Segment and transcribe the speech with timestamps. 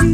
[0.00, 0.08] Hello，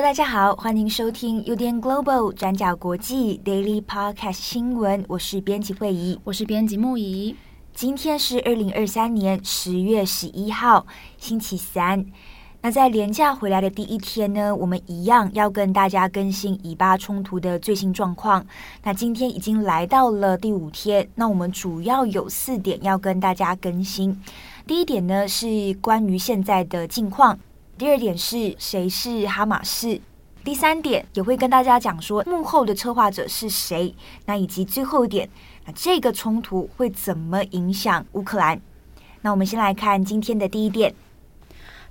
[0.00, 7.36] 大家好，欢迎收听 UDN Global 转角国际 Daily Podcast 新闻，我是编辑慧仪，我是编辑木仪。
[7.80, 12.04] 今天是二零二三年十月十一号，星期三。
[12.60, 18.44] 那在连假回来的第一天呢，我们一样要跟大家更新以巴冲突的最新状况。
[18.82, 24.14] 那今天已经来到了第五天，那我们主要有四点要跟大家更新。
[24.66, 27.38] 第一点呢是关于现在的近况，
[27.78, 29.98] 第二点是谁是哈马斯，
[30.44, 33.94] 第三点也会跟大家讲说幕后的策划者是谁，
[34.26, 35.30] 那以及最后一点。
[35.72, 38.60] 这个冲突会怎么影响乌克兰？
[39.22, 40.94] 那我们先来看今天的第一点。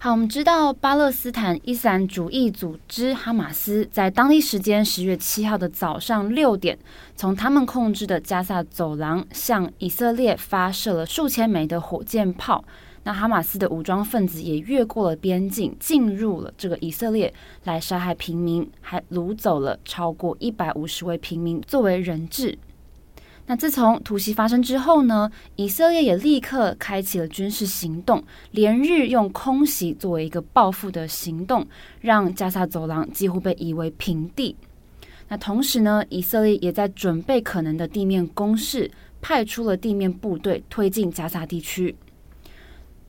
[0.02, 6.80] 好，我们知道巴勒斯坦伊斯兰主义组织哈马斯在当地时间十月七号的早上六点，
[7.17, 12.63] 从他们控制的加萨走廊向以色列发射了数千枚的火箭炮。
[13.03, 17.33] 那哈马斯的武装分子也越过了边境，进入了这个以色列
[17.66, 22.57] 来杀害平民，还掳走了超过一百五十位平民作为人质。
[23.50, 31.66] 那自从突袭发生之后呢，以色列也立刻开启了军事行动，连日用空袭作为一个报复的行动，
[32.00, 34.56] 让加萨走廊几乎被夷为平地。
[35.30, 41.95] 那同时呢，以色列也在准备可能的地面攻势，派出了地面部队推进加萨地区。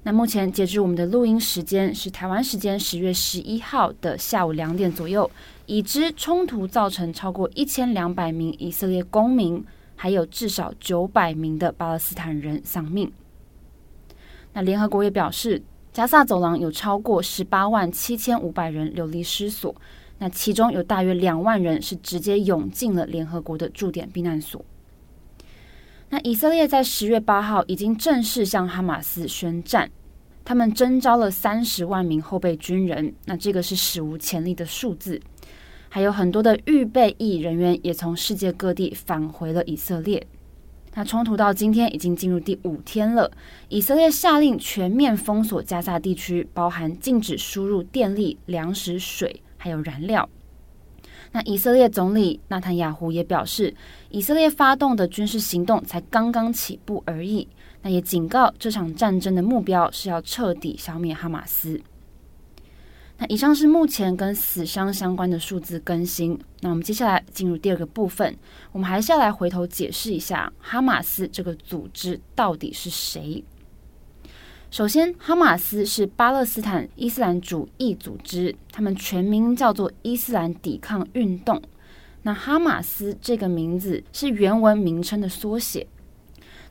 [0.05, 5.31] 那目前截至我们的录音时间是台湾时间十月十一号的下午两点左右，
[5.67, 9.63] 已知冲突造成超过一千两百名以色列公民。
[10.03, 13.13] 还有至少九百名的巴勒斯坦人丧命。
[14.55, 19.75] 那联合国也表示，加萨走廊有超过十八万七千五百人流离失所，
[20.17, 24.65] 那其中有大约两万人是直接涌进了联合国的驻点避难所。
[26.09, 29.91] 那以色列在十月八号已经正式向哈马斯宣战，
[30.47, 35.21] 他们征召了三十万名后备军人，那这个是史无前例的数字。
[35.91, 40.27] 还有很多的预备役人员也从世界各地返回了以色列。
[40.95, 43.31] 那冲突到今天已经进入第五天了。
[43.69, 50.29] 以色列下令全面封锁加萨地区，包含禁止输入电力、粮食、水，还有燃料。
[51.33, 53.73] 那以色列总理纳坦雅胡也表示，
[54.11, 57.47] 以色列发动的军事行动才刚刚起步而已。
[57.83, 61.81] 那也警告，这场战争的目标是要彻底消灭哈马斯。
[63.21, 66.39] 那以上是目前跟死伤相关的数字更新。
[66.61, 68.35] 那我们接下来进入第二个部分，
[68.73, 73.45] 我们还是要来回头解释一下哈马斯这个组织到底是谁。
[74.71, 81.61] 首先，哈马斯是巴勒斯坦伊斯兰主义组织，他们全名叫做伊斯兰抵抗运动。
[82.23, 85.87] 那哈马斯这个名字是原文名称的缩写。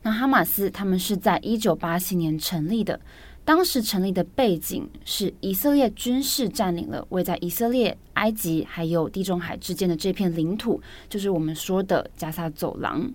[0.02, 3.00] 那哈马斯他们是在一九八七年成立的。
[3.46, 10.80] 当时成立的背景是以色列军事占领了位在以色列、埃及还有地中海之间的这片领土，
[11.10, 13.12] 就是我们说的加萨走廊。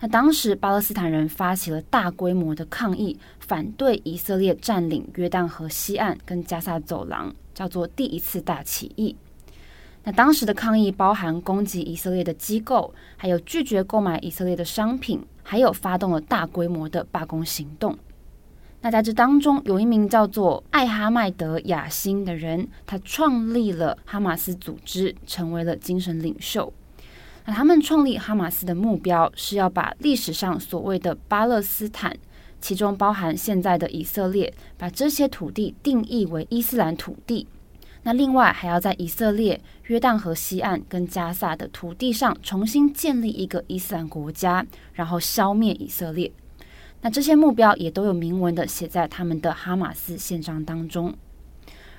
[0.00, 9.14] 那当时巴勒斯坦人发起了大规模的抗议，反对以色列占领约旦河西岸跟加萨走廊，叫做第一次大起义。
[10.02, 17.96] 那当时的抗议包含攻击以色列的机构，还有拒绝购买以色列的商品，还有发动了大规模的罢工行动。
[18.84, 26.70] 那在这当中，有一名叫做艾哈迈德·雅辛的人，他创立了哈马斯组织，成为了精神领袖。
[27.46, 32.14] 那他们创立哈马斯的目标是要把历史上所谓的巴勒斯坦，
[32.60, 37.46] 其中包含现在的以色列，把这些土地定义为伊斯兰土地。
[38.02, 46.30] 那另外还要在以色列、约旦河西岸跟加萨的土地上重新建立一个伊斯兰国家，然后消灭以色列。
[47.04, 51.12] 那这些目标也都有明文的写在他们的哈马斯宪章当中，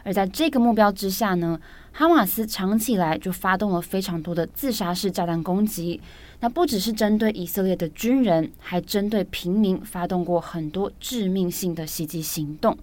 [0.02, 6.02] 而在这个目标之下呢，哈马斯长期以来就发动了非常多的自杀式炸弹攻击。
[6.40, 12.76] 那不只是针对以色列的军人，还针对平民发动过很多致命性的袭击行动。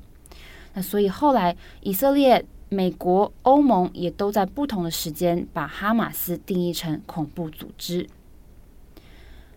[0.75, 8.07] 那所以后来以色列、美国、欧盟也都在不同的时间把哈马斯定义成恐怖组织。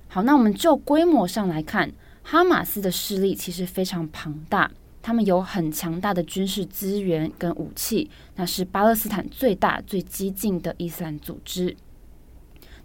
[0.07, 1.92] 好，那我们就规模上来看。
[2.27, 4.69] 哈马斯的势力其实非常庞大，
[5.04, 11.77] 他们有很强大的军事资源跟武器，那是巴勒斯坦最大最激进的伊斯兰组织。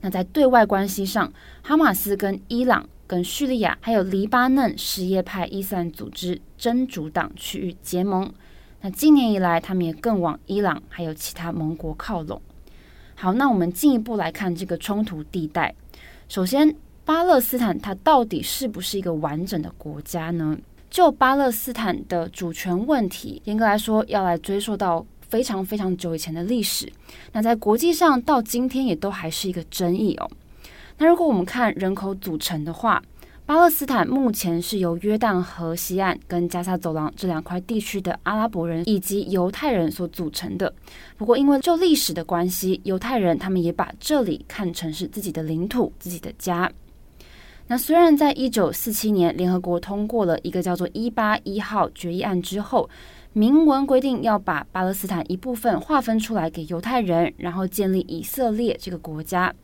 [0.02, 1.32] 那在对外关系上，
[1.62, 8.30] 哈马斯跟伊朗、跟叙利亚还有黎巴嫩什叶派伊斯兰组织真主党区域结盟。
[8.82, 12.40] 那今年以来，他们也更往伊朗还有其他盟国靠拢。
[13.14, 15.74] 好，那我们进一步来看这个冲突地带。
[16.28, 16.74] 首先，
[17.10, 20.56] 巴勒斯坦它到底是不是一个完整的国家呢？
[20.88, 26.88] 就巴勒斯坦的主权问题，严格来说，要来追溯到非常非常久以前的历史。
[27.32, 30.30] 那在国际上到今天也都还是一个争议哦。
[30.98, 33.02] 那如果我们看人口组成的话，
[33.44, 40.72] 巴勒斯坦目前是由约旦河西岸跟加沙走廊这两块地区的阿拉伯人以及犹太人所组成的。
[41.16, 46.70] 不过，因为就历史的关系，犹太人他们也把这里看成是自己的领土、自己的家。
[47.70, 52.90] 那虽然在一九四七年联合国通过了一个叫做“一八一号决议案”之后，
[53.32, 59.54] 明文规定要把巴勒斯坦一部分划分出来给犹太人，然后建立以色列这个国家。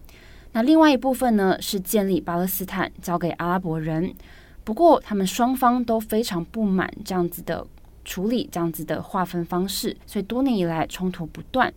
[0.52, 4.14] 那另外一部分呢，是建立巴勒斯坦，交给阿拉伯人。
[4.62, 7.66] 不过，他们双方都非常不满这样子的
[8.04, 11.74] 处理，这样子的划分方式，所以多年以来冲突不断。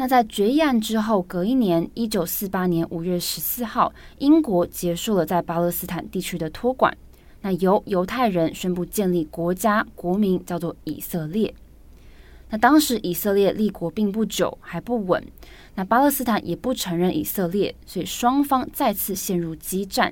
[0.00, 6.96] 那在决议案之后，隔一年，一九四八年五月十四号，英国结束了在巴勒斯坦地区的托管，
[7.42, 11.54] 那由犹太人宣布建立国家，国名叫做以色列。
[12.48, 15.22] 那当时以色列立国并不久，还不稳。
[15.74, 20.10] 那巴勒斯坦也不承认以色列，所以双方再次陷入激战。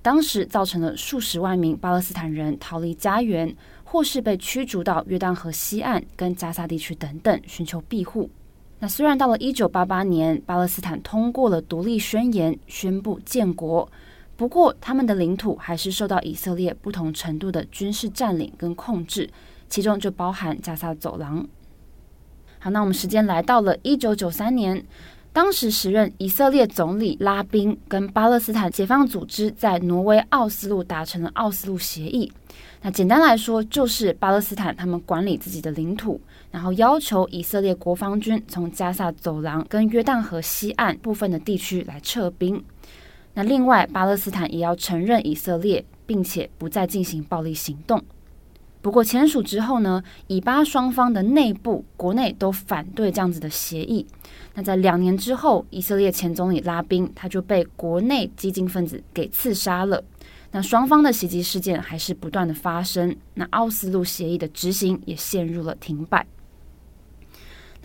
[0.00, 3.54] 当时造成了数十万名巴勒斯坦人逃离家园，
[3.84, 8.30] 或是被驱逐到约旦河西岸跟加沙地区等等寻求庇护。
[8.78, 13.90] 那虽然到了一九八八年，巴勒斯坦通过了独立宣言，宣布建国，
[14.36, 19.28] 不过他们的领土还是受到以色列不同程度的军事占领跟控制，
[19.68, 21.46] 其中就包含加萨走廊。
[22.58, 24.84] 好，那我们时间来到了一九九三年，
[25.32, 32.30] 当时时任以色列总理拉宾跟巴勒斯坦解放组织在挪威奥斯陆达成了奥斯陆协议。
[32.82, 36.20] 那简单来说，就是巴勒斯坦他们管理自己的领土，
[36.56, 42.64] 然后要求以色列国防军从加萨走廊跟约旦河西岸部分的地区来撤兵。
[43.34, 48.02] 那另外，巴勒斯坦也要承认以色列，并且不再进行暴力行动。
[48.80, 54.06] 不过签署之后呢，以巴双方的内部国内都反对这样子的协议。
[54.54, 60.02] 那在两年之后，以色列前总理拉宾他就被国内激进分子给刺杀了。
[60.50, 63.14] 那双方的袭击事件还是不断的发生。
[63.34, 66.26] 那奥斯陆协议的执行也陷入了停摆。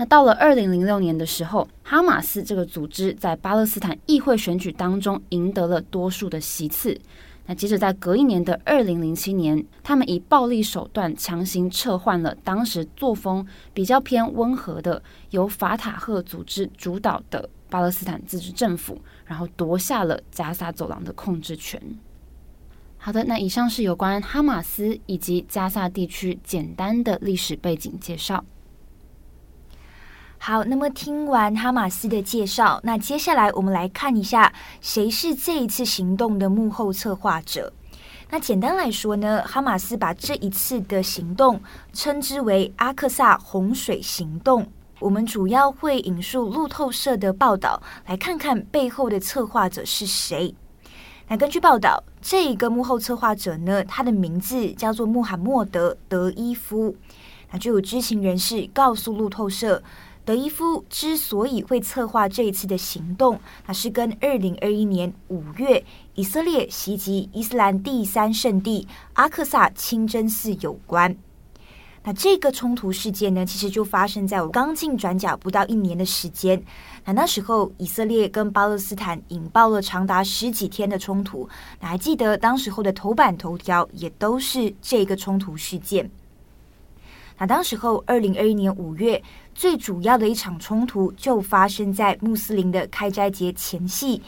[0.01, 6.99] 那到了二零零六年的时候，哈马斯这个组织在巴勒斯坦议会选举当中赢得了多数的席次。
[7.45, 13.45] 那接着，在隔一年的二零零七年，他们以暴力手段强行撤换了当时作风
[13.75, 21.79] 比较偏温和的由法塔赫组织主导的巴勒斯坦自治政府，然后夺下了加萨走廊的控制权。
[22.97, 28.43] 好的，那以上是有关哈马斯以及加萨地区简单的历史背景介绍。
[30.43, 34.51] 好，那么听完哈马斯的介绍，那接下来我们来看一下
[34.81, 37.71] 谁是这一次行动的幕后策划者。
[38.31, 41.61] 那简单来说呢，哈马斯把这一次的行动
[41.93, 44.65] 称之为阿克萨洪水行动。
[44.97, 50.55] 我们主要会引述路透社的报道，来看看背后的策划者是谁。
[51.27, 56.95] 那根据报道，这一个幕后策划者呢，他的名字叫做穆罕默德·德伊夫。
[57.51, 59.83] 那就有知情人士告诉路透社。
[60.23, 71.15] 德伊夫之所以会策划这一次的行动，那是跟二零二一年五月以色列袭击伊斯兰第三圣地阿克萨清真寺有关。
[72.03, 76.59] 那这个冲突事件呢，其实就发生在我刚进转角不到一年的时间。
[77.05, 81.47] 那那时候以色列跟巴勒斯坦引爆了长达十几天的冲突。
[81.79, 86.09] 那还记得当时候的头版头条也都是这个冲突事件。
[87.37, 89.21] 那当时候，二零二一年五月，
[89.61, 94.19] 最主要的一场冲突就发生在穆斯林的开斋节前夕。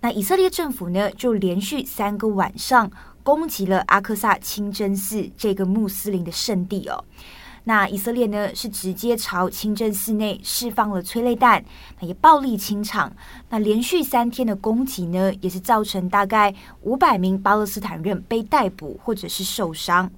[0.00, 2.88] 那以色列政府呢，就连续三个晚上
[3.24, 7.04] 攻击了阿克萨清真寺这个穆斯林的圣地哦。
[7.64, 11.64] 那以色列呢，是直接朝清真寺内释放了催泪弹，
[12.00, 13.12] 那也暴力清场。
[13.48, 20.08] 那连续三天的攻击呢，也是造成大概五百名巴勒斯坦人被逮捕或者是受伤。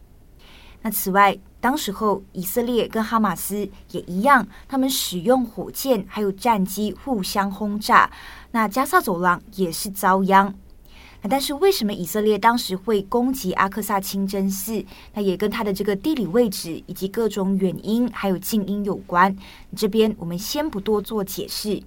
[0.82, 8.10] 那此外，当时候以色列跟哈马斯也一样，他们使用火箭还有战机互相轰炸。
[8.52, 10.54] 那加萨走廊也是遭殃。
[11.20, 14.84] 那但是为什么以色列当时会攻击阿克萨清真寺？
[15.14, 19.36] 那也跟它的这个地理位置以及各种远因还有近因有关。
[19.74, 21.82] 这边我们先不多做解释。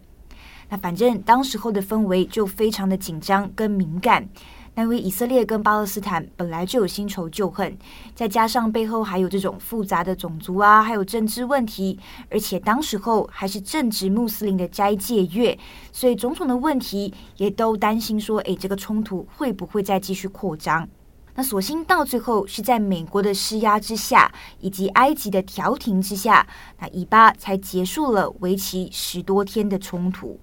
[0.68, 4.28] 那反正当时候的氛围就非常的紧张跟敏感。
[4.74, 7.78] 那因为以色列跟巴勒斯坦本来就有新仇旧恨，
[8.16, 12.00] 再加上背后还有这种复杂的种族啊，还有政治问题，
[12.30, 15.60] 而且当时候还是正值穆斯林的斋戒月，
[15.92, 20.88] 所以种种的问题也都担心说，诶，这个冲突会不会再继续扩张？
[21.36, 26.48] 那所幸到最后是在美国的施压之下，以及埃及的调停之下，
[26.80, 30.40] 那以巴才结束了为期十多天的冲突。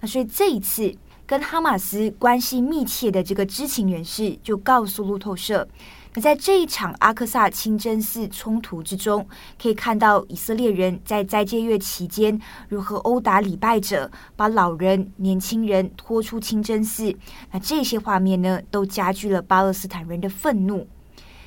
[0.00, 0.92] 那所以这一次。
[1.26, 5.66] 跟哈马斯关系密切的这个知情人士就告诉路透社，
[6.14, 9.26] 那在这一场阿克萨清真寺冲突之中，
[9.60, 17.12] 可以看到以色列人在斋戒月期间如何殴打礼拜者，把老人、年轻人拖出清真寺。
[17.50, 20.86] 那这些画面呢，都加剧了巴勒斯坦人的愤怒。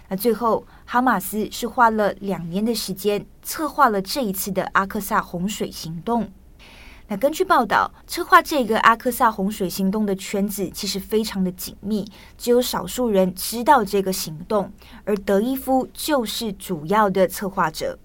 [0.09, 6.29] 那最后，哈马斯是花了两年的时间，策划了这一次的阿克萨洪水行动。
[7.11, 14.71] 那根据报道，策划这个阿克萨洪水行动的圈子其实非常的紧密，只有少数人知道这个行动，
[15.05, 17.97] 而德伊夫就是主要的策划者。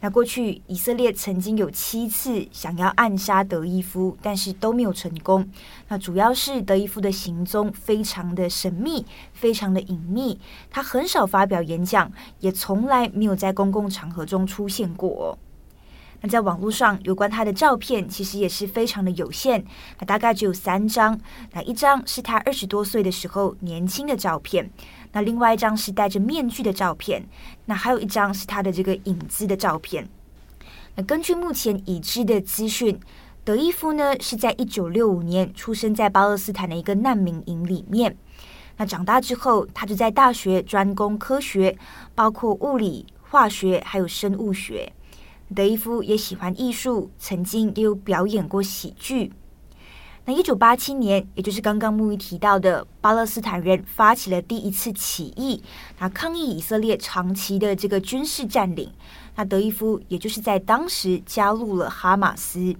[0.00, 5.46] 那过去以色列曾经有七次想要暗杀德伊夫，但是都没有成功。
[5.88, 12.10] 那主要是德伊夫的行踪非常的神秘，非常的隐秘，他很少发表演讲，
[12.40, 15.38] 也从来没有在公共场合中出现过。
[16.24, 19.62] 那在网络上有关他的照片，其实也是非常的有限，
[19.98, 21.20] 那大概只有三张。
[21.52, 24.70] 那一张是他二十多岁的时候年轻的照片，
[25.12, 27.22] 那另外一张是戴着面具的照片，
[27.66, 30.08] 那还有一张是他的这个影子的照片。
[30.94, 32.98] 那根据目前已知的资讯，
[33.44, 38.16] 德伊夫呢是在一九六五年出生在巴勒斯坦的一个难民营里面。
[38.78, 41.76] 那长大之后，他就在大学专攻科学，
[42.14, 44.90] 包括物理、化学还有生物学。
[45.52, 49.32] 德伊夫也喜欢艺术，曾经也有表演过喜剧。
[50.26, 55.62] 那一九八七年，也就是刚刚木易提到的，巴勒斯坦人发起了第一次起义，
[55.98, 58.90] 那抗议以色列长期的这个军事占领。
[59.36, 62.74] 那德伊夫也就是在当时加入了哈马斯。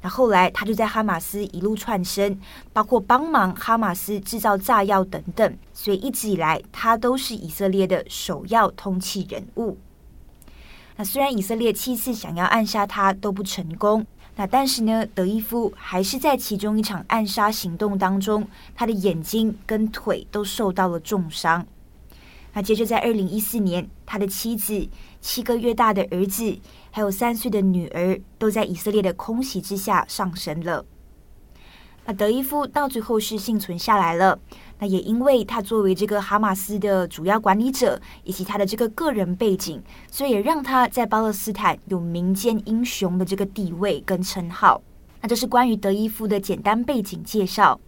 [0.00, 2.40] 那后来他就在哈马斯一路窜升，
[2.72, 9.76] 包括帮忙哈马斯制造炸药等等，所以一直以来他都是以色列的首要通缉人物。
[10.96, 21.66] 那虽然以色列七次想要暗杀他都不成功，那但是呢，德伊夫还是在其中一场暗杀行动当中，他的眼睛跟腿都受到了重伤。
[22.54, 24.88] 那接着在二零一四年，他的妻子、
[25.20, 26.58] 七个月大的儿子，
[26.90, 30.86] 还有三岁的女儿，都在以色列的空袭之下丧生了。
[32.06, 34.38] 那德伊夫到最后是幸存下来了。
[34.78, 44.82] 那也因为他作为这个哈马斯的主要管理者，以及他的这个个人背景，所以也让他在巴勒斯坦有民间英雄的这个地位跟称号。
[45.22, 47.80] 那这是关于德伊夫的简单背景介绍。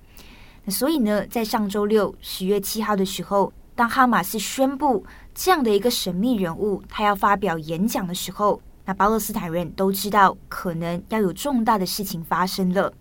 [0.64, 5.04] 那所以呢，在上周六十月七号的时候，当哈马斯宣布
[5.34, 12.92] 这样的一个神秘人物他要发表演讲的时候，那巴勒斯坦人都知道可能要有重大的事情发生了。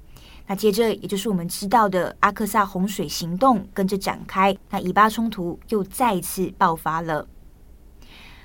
[0.48, 7.28] 那接着，也就是我们知道的阿克萨洪水行动跟着展开，那以巴冲突又再次爆发了。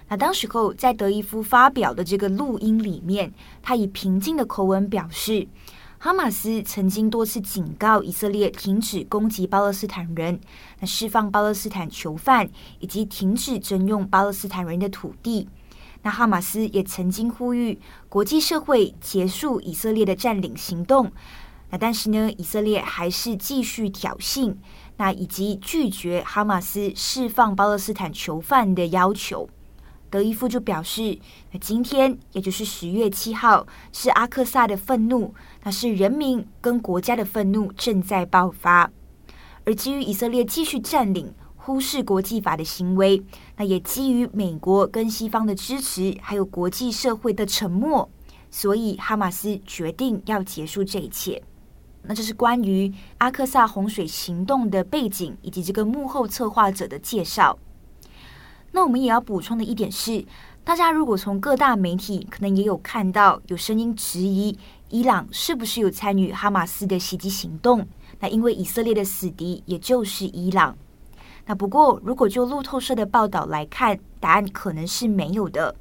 [0.08, 3.32] 那当时候在德伊夫发表的这个录音里面，
[3.62, 5.46] 他以平静的口吻表示，
[5.98, 10.40] 哈马斯曾经多次警告以色列停止攻击巴勒斯坦人，
[10.80, 15.48] 那释放巴勒斯坦囚犯，以及停止征用巴勒斯坦人的土地。
[16.02, 17.78] 那哈马斯也曾经呼吁
[18.08, 21.12] 国际社会结束以色列的占领行动。
[21.72, 24.54] 那但是呢，以色列还是继续挑衅，
[24.98, 29.48] 那以及拒绝哈马斯释放巴勒斯坦囚犯的要求。
[30.10, 31.18] 德伊夫就表示，
[31.50, 38.90] 那今天也就是十月七号，是阿克萨的愤怒，那是人民跟国家的愤怒正在爆发。
[39.64, 43.22] 而基于以色列继续占领、忽视国际法的行为，
[43.56, 48.10] 那也基于美国跟西方的支持，还有国际社会的沉默，
[48.50, 51.42] 所以哈马斯决定要结束这一切。
[52.04, 57.56] 那这是关于阿克萨洪水行动的背景以及这个幕后策划者的介绍。
[58.72, 60.24] 那我们也要补充的一点是，
[60.64, 67.86] 大家如果从各大媒体可能也有看到有声音质疑伊朗是不是有参与哈马斯的袭击行动。
[68.18, 70.76] 那因为以色列的死敌也就是伊朗。
[71.46, 75.74] 那不过如果就路透社的报道来看，答案可能是没有的。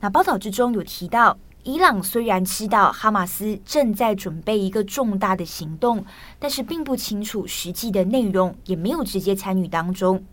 [0.00, 1.38] 那报道之中有提到。
[1.68, 6.02] 伊朗虽然知道哈马斯正在准备一个重大的行动，
[6.38, 10.24] 但是并不清楚实际的内容，也没有直接参与当中。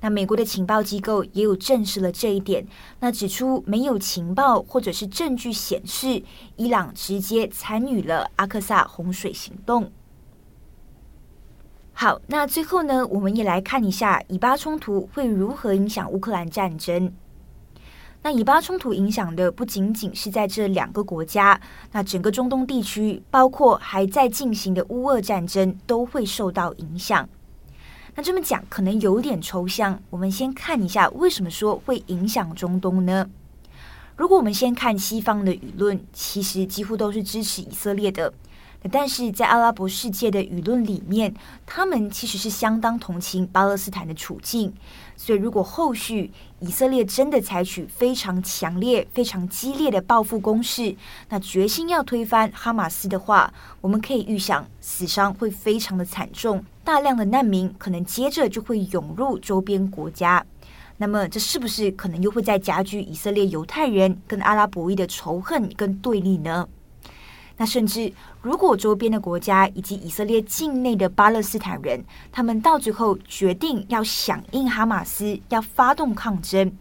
[0.00, 2.66] 那美国的情报机构也有证实了这一点，
[3.00, 6.22] 那指出没有情报或者是证据显示
[6.56, 9.92] 伊朗直接参与了阿克萨洪水行动。
[11.92, 17.12] 好，那最后呢，我们也来看一下以巴冲突会如何影响乌克兰战争。
[18.22, 21.58] 那以巴冲突影响的不仅仅是在这两个国家，
[21.92, 27.28] 那整个中东地区，包括还在进行的乌俄战争，都会受到影响。
[28.16, 33.30] 那这么讲可能有点抽象，我们先看一下为什么说会影响中东呢？
[34.16, 38.34] 如果我们先看西方的舆论，其实几乎都是支持以色列的。
[38.90, 41.34] 但是在阿拉伯世界的舆论里面，
[41.66, 44.72] 他们其实是相当同情巴勒斯坦的处境。
[45.16, 46.30] 所以，如果后续
[46.60, 50.94] 以色列真的采取非常强烈、非常激烈的报复攻势，
[51.28, 60.44] 那决心要推翻哈马斯的话，我们可以预想死伤会非常的惨重，大量的难民可能接着就会涌入周边国家。
[60.98, 66.68] 那么，这是不是可能又会再加剧以色列犹太人跟阿拉伯裔的仇恨跟对立呢？
[67.60, 68.10] 那甚至，
[68.40, 72.00] 如果周边的国家以及以色列境内的巴勒斯坦人，
[72.30, 76.72] 他们到最后决定要响应哈马斯，要发动抗争，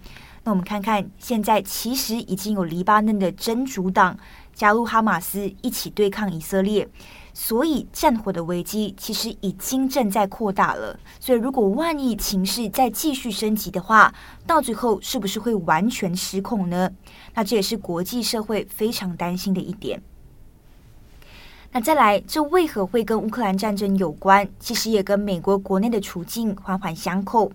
[0.44, 4.16] 那我们看看，现在其实已经有黎巴嫩的真主党
[4.54, 6.88] 加入哈马斯一起对抗以色列，
[7.34, 11.00] 所以战火的危机其实已经正在扩大了。
[11.20, 14.14] 所以，如果万一情势再继续升级的话，
[14.46, 16.88] 到最后是不是会完全失控呢？
[17.34, 20.00] 那这也是国际社会非常担心的一点。
[21.78, 24.50] 那再来，这为何会跟乌克兰战争有关？
[24.60, 27.52] 其实也跟美国国内的处境环环相扣。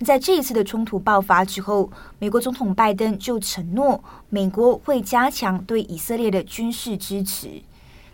[0.00, 1.88] 在这一次的冲突爆发之后，
[2.18, 7.62] 美国总统拜登就承诺，美国会加强对以色列的军事支持。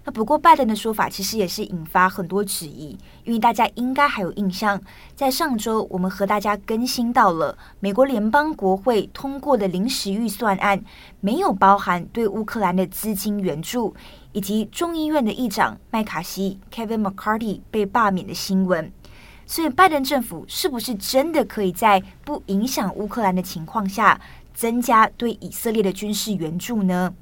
[0.05, 4.79] 那不过，拜登的说法其实也是引发很多质疑，因为大家应该还有印象，
[5.15, 10.85] 在上周我们和大家更新到了美国联邦国会通过的临时预算案，
[11.21, 13.95] 没有包含对乌克兰的资金援助，
[14.33, 18.91] 以及众议院的议长麦卡锡 （Kevin McCarthy） 被罢免的新闻。
[19.47, 24.21] 所以，拜登政府是不是真的可以在不影响乌克兰的情况下，
[24.55, 27.15] 增加对以色列的军事援助呢？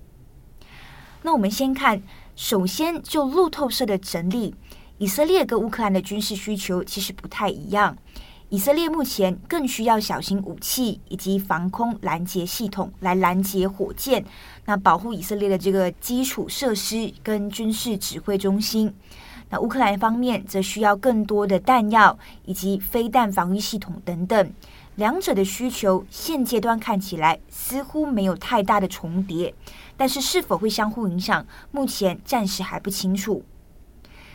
[1.23, 2.03] 那我们先看。
[2.37, 4.55] 首先，就路透社的整理，
[4.97, 7.95] 以色列跟乌克兰的军事需求其实不太一样。
[8.51, 14.25] 以色列目前更需要小型武器以及防空拦截系统来拦截火箭，
[14.65, 18.93] 那保护以色列的这个基础设施跟军事指挥中心。
[19.51, 24.53] 那乌克兰方面则需要更多的弹药以及飞弹防御系统等等。
[24.97, 29.55] 两者的需求现阶段看起来似乎没有太大的重叠。
[29.97, 33.45] 但是是否会相互影响，目前暂时还不清楚。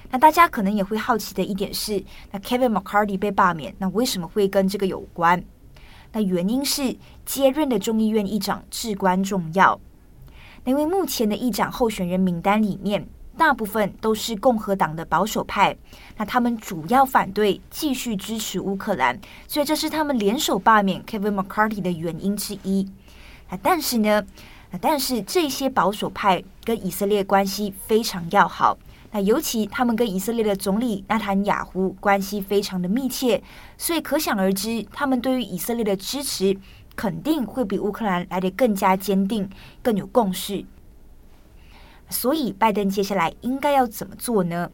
[0.10, 5.44] 那大家可能也会好奇的一点是，那 Kevin McCarthy 被罢免，那为什么会跟这个有关？
[6.12, 9.80] 那原因是接任的众议院议长至关重要。
[10.64, 13.06] 那因为目前的议长候选人名单里面，
[13.38, 15.76] 大部分都是共和党的保守派，
[16.16, 22.90] 那他们主要反对继续支持乌克兰，所以这是他们联手罢免 Kevin McCarthy 的原因之一。
[23.50, 24.26] 那但是呢，
[24.80, 28.78] 但是这些保守派跟以色列关系非常要好，
[29.16, 33.42] 那尤其他们跟以色列的总理纳坦雅胡关系非常的密切，
[33.78, 36.58] 所以可想而知，他们对于以色列的支持
[36.98, 39.50] 肯定会比乌克兰来得更加坚定，
[39.82, 40.66] 更有共识。
[42.10, 44.70] 所以拜登接下来应该要怎么做呢？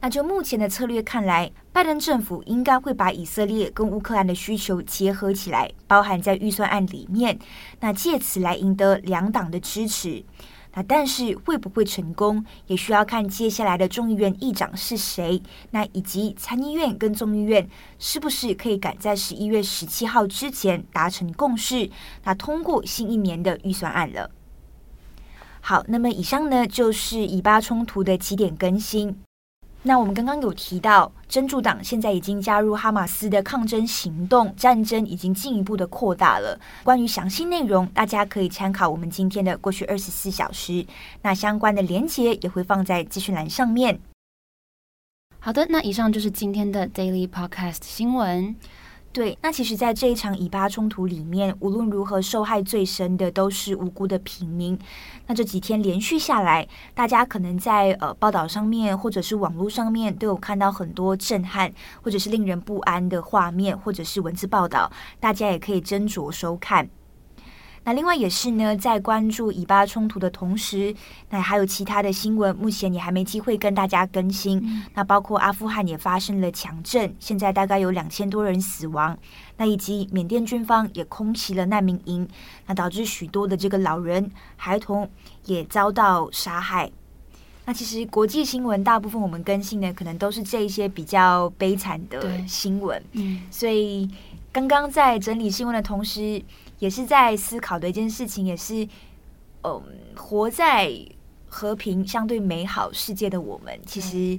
[0.00, 7.38] 那就目前的策略看来，拜登政府应该会把以色列跟乌克兰的需求结合起来，包含在预算案里面，
[7.78, 10.24] 那借此来赢得两党的支持。
[10.74, 21.88] 那但是会不会成功，也需要看接下来的众议院议长是谁，那以及参议院跟众议院是不是可以赶在十一月十七号之前达成共识，
[22.24, 24.30] 那通过新一年的预算案了。
[25.60, 29.16] 好，那么以上呢就是以巴冲突的几点更新。
[29.86, 36.58] 那我们刚刚有提到，真主党现在已经加入哈马斯的抗争行动，战争已经进一步的扩大了。
[36.82, 40.86] 关于详细内容，大家可以参考我们今天的过去二十四小时。
[41.20, 44.00] 那相关的连结也会放在资讯栏上面。
[45.38, 48.56] 好的，那以上就是今天的 Daily Podcast 新闻。
[49.14, 54.76] 对，那其实，在这一场以巴冲突里面，无论如何，受害最深的都是无辜的平民。
[55.28, 61.72] 那这几天连续下来，大家可能在呃报道上面，或者是网络上面，都有看到很多震撼，
[62.02, 66.90] 或者是令人不安的画面，或者是文字报道，大家也可以斟酌收看。
[67.84, 70.94] 那另外也是呢，在关注以巴冲突的同时，
[71.28, 74.58] 那还有其他的新闻，目前也还没机会跟大家更新。
[74.64, 79.16] 嗯、那包括阿富汗也发生了强震，现在大概有两千多人死亡。
[79.58, 82.26] 那以及缅甸军方也空袭了难民营，
[82.66, 85.08] 那导致许多的这个老人、孩童
[85.44, 86.90] 也遭到杀害。
[87.66, 94.08] 那其实国际新闻大部分我们更新的可能都是这一些比较悲惨的新闻，嗯，所以
[94.52, 96.42] 刚刚在整理新闻的同时，
[96.84, 98.86] 也是在思考的一件事情，也是，
[99.62, 99.82] 嗯，
[100.14, 100.92] 活在
[101.48, 104.38] 和平相对美好世界的我们，其实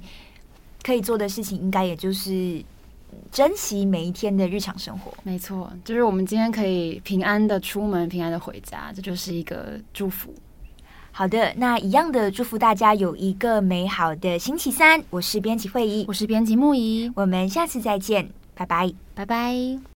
[0.84, 2.64] 可以做的事情，应该也就是
[3.32, 5.12] 珍惜每一天的日常生活。
[5.24, 10.32] 没错，就是我们今天可以平安的出门，平安的回家，这就是一个祝福。
[11.10, 15.02] 好的，那一样的祝福大家有一个美好的星期三。
[15.10, 19.95] 我是编辑会议，我是编辑木仪，我们下次再见，拜拜，拜拜。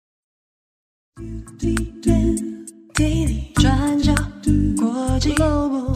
[1.20, 5.94] You didn't give me the chance to go to the global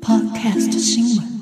[0.00, 1.37] podcasting.